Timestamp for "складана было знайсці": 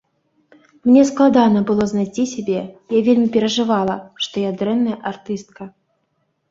1.09-2.23